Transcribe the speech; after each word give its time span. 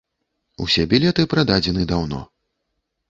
Усе 0.65 0.85
білеты 0.95 1.25
прададзены 1.35 1.87
даўно. 1.93 2.27